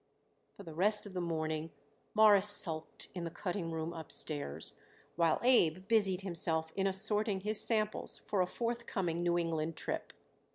[0.57, 1.69] For the rest of the morning
[2.15, 4.79] Morris sulked in the cutting room upstairs,
[5.15, 10.11] while Abe busied himself in assorting his samples for a forthcoming New England trip.